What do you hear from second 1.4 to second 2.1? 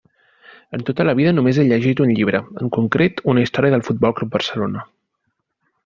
he llegit